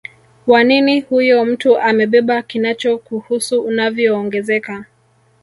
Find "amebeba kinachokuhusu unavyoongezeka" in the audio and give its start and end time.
1.79-4.85